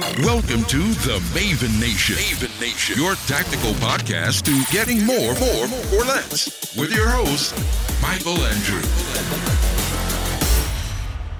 [0.00, 2.16] Welcome to the Maven Nation.
[2.16, 6.74] Maven Nation, your tactical podcast to getting more, more, or less.
[6.74, 7.54] With your host,
[8.00, 8.80] Michael Andrew.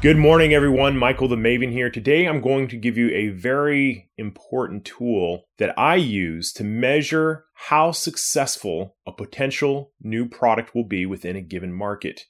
[0.00, 0.96] Good morning, everyone.
[0.96, 1.90] Michael the Maven here.
[1.90, 7.44] Today, I'm going to give you a very important tool that I use to measure
[7.52, 12.24] how successful a potential new product will be within a given market.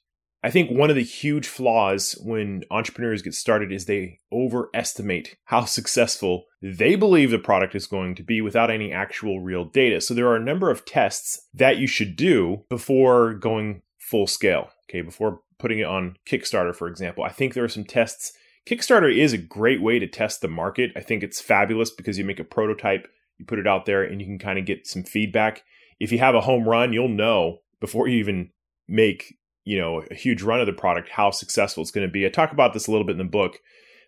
[0.47, 5.65] I think one of the huge flaws when entrepreneurs get started is they overestimate how
[5.65, 9.99] successful they believe the product is going to be without any actual real data.
[9.99, 14.69] So there are a number of tests that you should do before going full scale.
[14.89, 17.25] Okay, before putting it on Kickstarter, for example.
[17.25, 18.31] I think there are some tests.
[18.65, 20.91] Kickstarter is a great way to test the market.
[20.95, 24.21] I think it's fabulous because you make a prototype, you put it out there, and
[24.21, 25.63] you can kind of get some feedback.
[25.99, 28.51] If you have a home run, you'll know before you even
[28.87, 29.35] make
[29.67, 32.25] you know a huge run of the product how successful it's going to be.
[32.25, 33.59] I talk about this a little bit in the book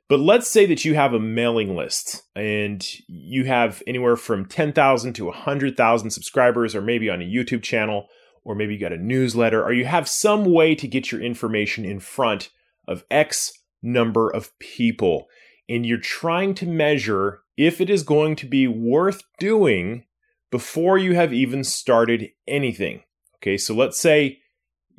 [0.10, 5.14] but let's say that you have a mailing list and you have anywhere from 10,000
[5.14, 8.08] to 100,000 subscribers or maybe on a YouTube channel
[8.44, 11.86] or maybe you got a newsletter or you have some way to get your information
[11.86, 12.50] in front
[12.88, 13.54] of x
[13.84, 15.28] number of people
[15.70, 20.06] and you're trying to measure if it is going to be worth doing
[20.50, 23.04] before you have even started anything.
[23.36, 24.40] Okay so let's say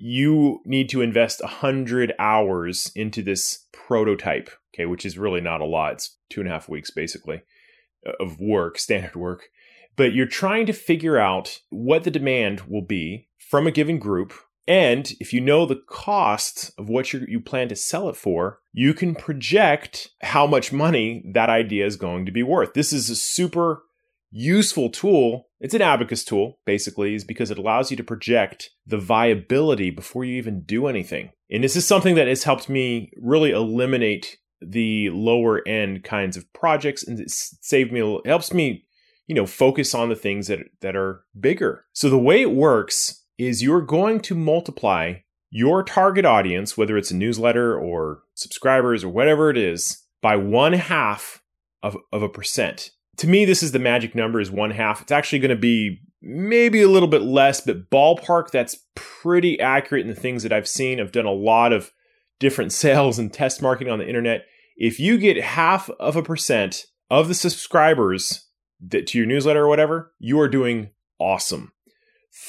[0.02, 5.66] you need to invest 100 hours into this prototype, okay, which is really not a
[5.66, 5.92] lot.
[5.92, 7.42] It's two and a half weeks basically
[8.06, 9.50] uh, of work, standard work.
[9.96, 14.32] But you're trying to figure out what the demand will be from a given group.
[14.66, 18.94] And if you know the cost of what you plan to sell it for, you
[18.94, 22.72] can project how much money that idea is going to be worth.
[22.72, 23.82] This is a super
[24.30, 25.48] useful tool.
[25.60, 30.24] It's an abacus tool, basically, is because it allows you to project the viability before
[30.24, 31.30] you even do anything.
[31.50, 36.50] And this is something that has helped me really eliminate the lower end kinds of
[36.52, 38.84] projects and it saved me helps me
[39.26, 43.24] you know focus on the things that that are bigger so the way it works
[43.38, 45.14] is you're going to multiply
[45.50, 50.74] your target audience whether it's a newsletter or subscribers or whatever it is by one
[50.74, 51.42] half
[51.82, 52.90] of, of a percent
[53.20, 55.02] to me, this is the magic number is one half.
[55.02, 60.06] It's actually going to be maybe a little bit less, but ballpark, that's pretty accurate
[60.06, 60.98] in the things that I've seen.
[60.98, 61.92] I've done a lot of
[62.38, 64.46] different sales and test marketing on the internet.
[64.74, 68.46] If you get half of a percent of the subscribers
[68.88, 70.88] that, to your newsletter or whatever, you are doing
[71.18, 71.72] awesome.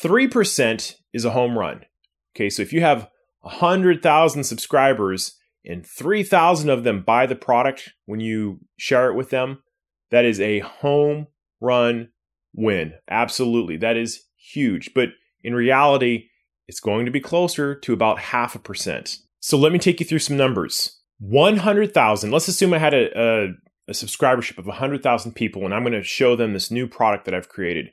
[0.01, 1.81] 3% is a home run.
[2.33, 3.09] Okay, so if you have
[3.41, 9.61] 100,000 subscribers and 3,000 of them buy the product when you share it with them,
[10.11, 11.27] that is a home
[11.59, 12.09] run
[12.53, 12.93] win.
[13.09, 13.77] Absolutely.
[13.77, 14.93] That is huge.
[14.93, 15.09] But
[15.43, 16.27] in reality,
[16.67, 19.17] it's going to be closer to about half a percent.
[19.39, 20.99] So let me take you through some numbers.
[21.19, 22.31] 100,000.
[22.31, 23.47] Let's assume I had a, a,
[23.87, 27.33] a subscribership of 100,000 people and I'm going to show them this new product that
[27.33, 27.89] I've created.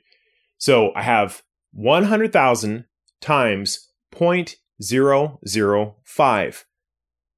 [0.57, 1.41] So I have
[1.71, 2.85] 100,000
[3.21, 6.63] times 0.005.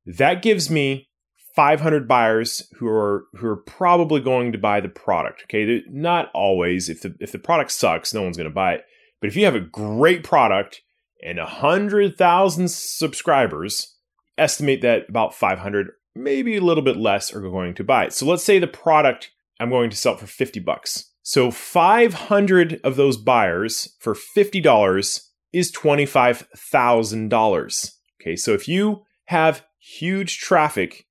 [0.06, 1.10] That gives me
[1.56, 5.44] 500 buyers who are who are probably going to buy the product.
[5.44, 6.90] Okay, not always.
[6.90, 8.86] If the if the product sucks, no one's going to buy it.
[9.20, 10.82] But if you have a great product
[11.24, 13.96] and hundred thousand subscribers,
[14.38, 18.14] estimate that about 500, maybe a little bit less, are going to buy it.
[18.14, 21.12] So let's say the product I'm going to sell for 50 bucks.
[21.22, 27.92] So 500 of those buyers for $50 is $25,000.
[28.20, 31.06] Okay, so if you have huge traffic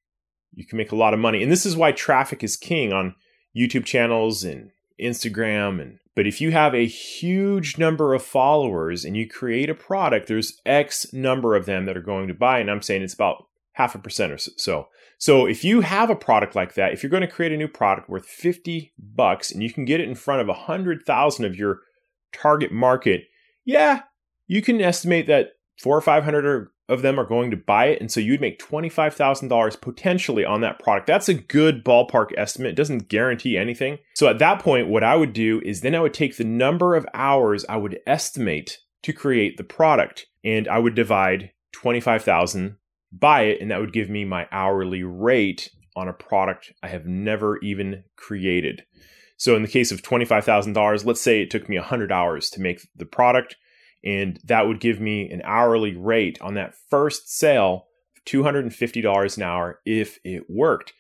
[0.61, 1.43] you can make a lot of money.
[1.43, 3.15] And this is why traffic is king on
[3.57, 9.17] YouTube channels and Instagram and but if you have a huge number of followers and
[9.17, 12.59] you create a product, there's X number of them that are going to buy.
[12.59, 14.89] And I'm saying it's about half a percent or so.
[15.19, 17.69] So if you have a product like that, if you're going to create a new
[17.69, 21.81] product worth 50 bucks and you can get it in front of 100,000 of your
[22.33, 23.25] target market,
[23.65, 24.03] yeah,
[24.47, 28.01] you can estimate that four or 500 are of them are going to buy it.
[28.01, 31.07] And so you'd make $25,000 potentially on that product.
[31.07, 32.73] That's a good ballpark estimate.
[32.73, 33.99] It doesn't guarantee anything.
[34.15, 36.97] So at that point, what I would do is then I would take the number
[36.97, 42.77] of hours I would estimate to create the product and I would divide 25,000
[43.13, 43.61] by it.
[43.61, 48.05] And that would give me my hourly rate on a product I have never even
[48.17, 48.85] created.
[49.37, 52.81] So in the case of $25,000, let's say it took me 100 hours to make
[52.95, 53.57] the product
[54.05, 57.87] and that would give me an hourly rate on that first sale
[58.17, 60.93] of $250 an hour if it worked.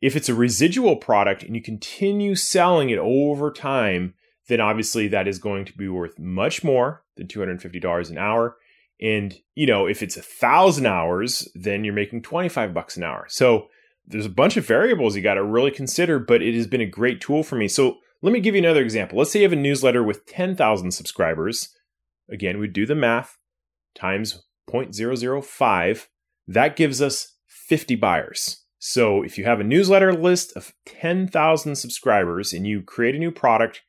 [0.00, 4.14] If it's a residual product and you continue selling it over time,
[4.48, 8.56] then obviously that is going to be worth much more than $250 an hour.
[9.00, 13.26] And, you know, if it's a thousand hours, then you're making 25 bucks an hour.
[13.28, 13.68] So
[14.06, 16.86] there's a bunch of variables you got to really consider, but it has been a
[16.86, 17.68] great tool for me.
[17.68, 19.18] So let me give you another example.
[19.18, 21.68] Let's say you have a newsletter with 10,000 subscribers.
[22.30, 23.38] Again, we do the math
[23.94, 26.06] times 0.005.
[26.46, 28.64] That gives us 50 buyers.
[28.78, 33.32] So if you have a newsletter list of 10,000 subscribers and you create a new
[33.32, 33.82] product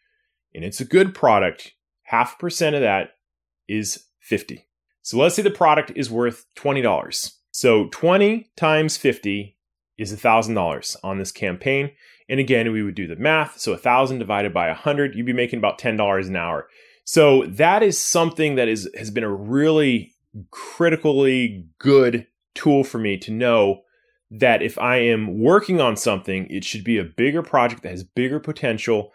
[0.53, 3.11] and it's a good product, half percent of that
[3.67, 4.65] is 50.
[5.01, 7.31] So let's say the product is worth $20.
[7.51, 9.57] So 20 times 50
[9.97, 11.91] is $1,000 on this campaign.
[12.27, 13.59] And again, we would do the math.
[13.59, 16.67] So 1,000 divided by 100, you'd be making about $10 an hour.
[17.11, 20.13] So that is something that is has been a really
[20.51, 23.81] critically good tool for me to know
[24.29, 28.03] that if I am working on something, it should be a bigger project that has
[28.03, 29.11] bigger potential,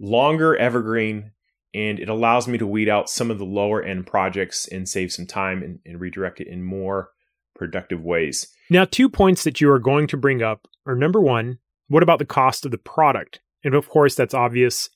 [0.00, 1.32] longer evergreen,
[1.74, 5.12] and it allows me to weed out some of the lower end projects and save
[5.12, 7.10] some time and, and redirect it in more
[7.54, 8.48] productive ways.
[8.70, 11.58] Now, two points that you are going to bring up are number one,
[11.88, 13.40] what about the cost of the product?
[13.62, 14.88] And of course, that's obvious.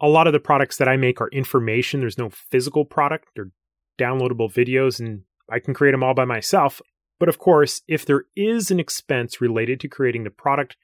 [0.00, 2.00] A lot of the products that I make are information.
[2.00, 3.28] There's no physical product.
[3.34, 3.50] They're
[3.98, 6.82] downloadable videos, and I can create them all by myself.
[7.18, 10.76] But of course, if there is an expense related to creating the product,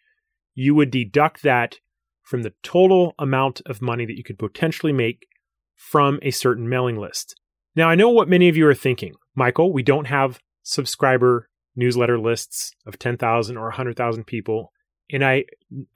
[0.54, 1.78] you would deduct that
[2.22, 5.26] from the total amount of money that you could potentially make
[5.74, 7.38] from a certain mailing list.
[7.74, 9.14] Now, I know what many of you are thinking.
[9.34, 14.72] Michael, we don't have subscriber newsletter lists of 10,000 or 100,000 people.
[15.10, 15.44] And I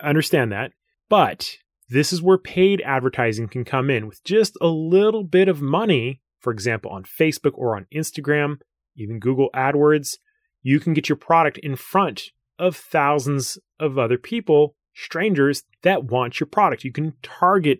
[0.00, 0.72] understand that.
[1.08, 5.62] But this is where paid advertising can come in with just a little bit of
[5.62, 8.56] money, for example, on Facebook or on Instagram,
[8.96, 10.16] even Google AdWords.
[10.62, 16.40] You can get your product in front of thousands of other people, strangers that want
[16.40, 16.84] your product.
[16.84, 17.78] You can target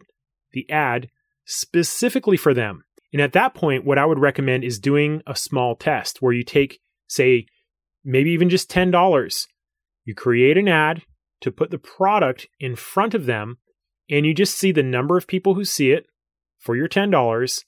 [0.52, 1.08] the ad
[1.44, 2.84] specifically for them.
[3.12, 6.44] And at that point, what I would recommend is doing a small test where you
[6.44, 7.46] take, say,
[8.04, 9.46] maybe even just $10.
[10.04, 11.02] You create an ad
[11.40, 13.58] to put the product in front of them,
[14.10, 16.06] and you just see the number of people who see it
[16.58, 17.64] for your $10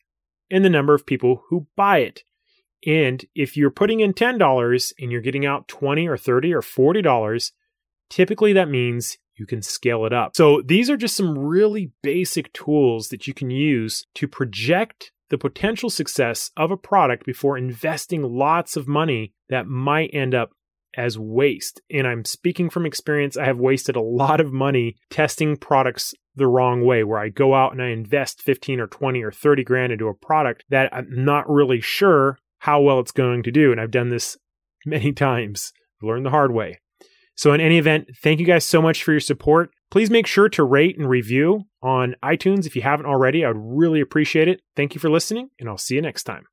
[0.50, 2.23] and the number of people who buy it.
[2.87, 7.52] And if you're putting in $10 and you're getting out 20 or 30 or $40,
[8.08, 10.37] typically that means you can scale it up.
[10.37, 15.38] So these are just some really basic tools that you can use to project the
[15.38, 20.52] potential success of a product before investing lots of money that might end up
[20.96, 21.81] as waste.
[21.90, 23.37] And I'm speaking from experience.
[23.37, 27.55] I have wasted a lot of money testing products the wrong way, where I go
[27.55, 31.08] out and I invest 15 or 20 or 30 grand into a product that I'm
[31.11, 33.73] not really sure how well it's going to do.
[33.73, 34.37] And I've done this
[34.87, 36.81] many times, I've learned the hard way.
[37.34, 39.70] So, in any event, thank you guys so much for your support.
[39.93, 43.44] Please make sure to rate and review on iTunes if you haven't already.
[43.44, 44.61] I would really appreciate it.
[44.75, 46.44] Thank you for listening, and I'll see you next time.